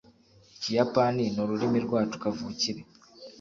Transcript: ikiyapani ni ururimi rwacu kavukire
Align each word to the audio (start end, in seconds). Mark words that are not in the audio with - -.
ikiyapani 0.55 1.23
ni 1.33 1.39
ururimi 1.43 1.77
rwacu 1.85 2.15
kavukire 2.23 2.81